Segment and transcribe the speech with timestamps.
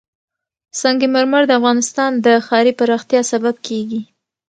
[0.79, 4.01] سنگ مرمر د افغانستان د ښاري پراختیا سبب کېږي.